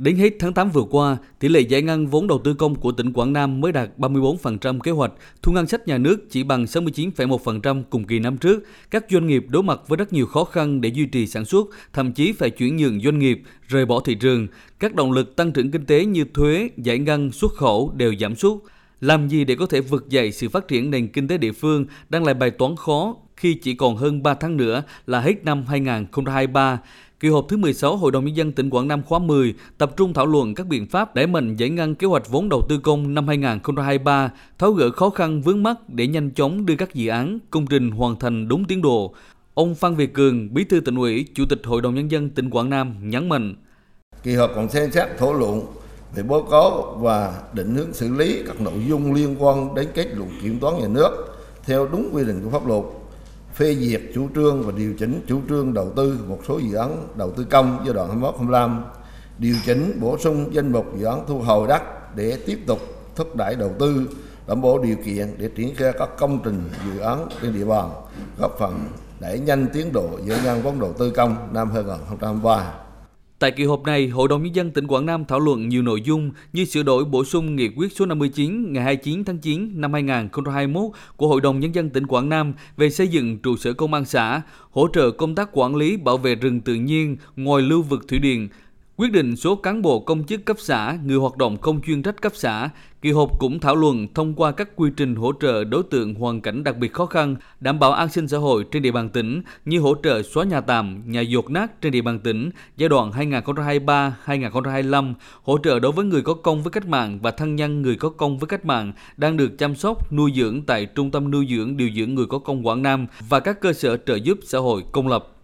[0.00, 2.92] Đến hết tháng 8 vừa qua, tỷ lệ giải ngân vốn đầu tư công của
[2.92, 6.64] tỉnh Quảng Nam mới đạt 34% kế hoạch, thu ngân sách nhà nước chỉ bằng
[6.64, 8.62] 69,1% cùng kỳ năm trước.
[8.90, 11.66] Các doanh nghiệp đối mặt với rất nhiều khó khăn để duy trì sản xuất,
[11.92, 14.46] thậm chí phải chuyển nhượng doanh nghiệp, rời bỏ thị trường.
[14.78, 18.36] Các động lực tăng trưởng kinh tế như thuế, giải ngân, xuất khẩu đều giảm
[18.36, 18.58] sút.
[19.00, 21.86] Làm gì để có thể vực dậy sự phát triển nền kinh tế địa phương
[22.08, 25.64] đang là bài toán khó khi chỉ còn hơn 3 tháng nữa là hết năm
[25.68, 26.80] 2023.
[27.20, 30.12] Kỳ họp thứ 16 Hội đồng Nhân dân tỉnh Quảng Nam khóa 10 tập trung
[30.12, 33.14] thảo luận các biện pháp đẩy mạnh giải ngân kế hoạch vốn đầu tư công
[33.14, 37.38] năm 2023, tháo gỡ khó khăn vướng mắt để nhanh chóng đưa các dự án,
[37.50, 39.14] công trình hoàn thành đúng tiến độ.
[39.54, 42.50] Ông Phan Việt Cường, Bí thư tỉnh ủy, Chủ tịch Hội đồng Nhân dân tỉnh
[42.50, 43.54] Quảng Nam nhấn mạnh.
[44.22, 45.62] Kỳ họp còn xem xét thảo luận
[46.14, 50.06] về báo cáo và định hướng xử lý các nội dung liên quan đến kết
[50.16, 51.10] luận kiểm toán nhà nước
[51.64, 52.84] theo đúng quy định của pháp luật
[53.60, 57.08] phê duyệt chủ trương và điều chỉnh chủ trương đầu tư một số dự án
[57.14, 58.80] đầu tư công giai đoạn 21-25,
[59.38, 61.82] điều chỉnh bổ sung danh mục dự án thu hồi đất
[62.16, 62.78] để tiếp tục
[63.16, 64.08] thúc đẩy đầu tư,
[64.46, 67.90] đảm bảo điều kiện để triển khai các công trình dự án trên địa bàn,
[68.38, 68.78] góp phần
[69.20, 72.72] đẩy nhanh tiến độ giải ngân vốn đầu tư công năm 2023.
[73.40, 76.02] Tại kỳ họp này, Hội đồng Nhân dân tỉnh Quảng Nam thảo luận nhiều nội
[76.02, 79.92] dung như sửa đổi bổ sung nghị quyết số 59 ngày 29 tháng 9 năm
[79.92, 80.82] 2021
[81.16, 84.04] của Hội đồng Nhân dân tỉnh Quảng Nam về xây dựng trụ sở công an
[84.04, 88.08] xã, hỗ trợ công tác quản lý bảo vệ rừng tự nhiên ngoài lưu vực
[88.08, 88.48] thủy điện,
[89.00, 92.22] Quyết định số cán bộ công chức cấp xã, người hoạt động không chuyên trách
[92.22, 92.70] cấp xã,
[93.02, 96.40] kỳ họp cũng thảo luận thông qua các quy trình hỗ trợ đối tượng hoàn
[96.40, 99.42] cảnh đặc biệt khó khăn, đảm bảo an sinh xã hội trên địa bàn tỉnh
[99.64, 103.10] như hỗ trợ xóa nhà tạm, nhà dột nát trên địa bàn tỉnh giai đoạn
[103.10, 107.96] 2023-2025, hỗ trợ đối với người có công với cách mạng và thân nhân người
[107.96, 111.46] có công với cách mạng đang được chăm sóc, nuôi dưỡng tại Trung tâm nuôi
[111.50, 114.58] dưỡng điều dưỡng người có công Quảng Nam và các cơ sở trợ giúp xã
[114.58, 115.36] hội công lập.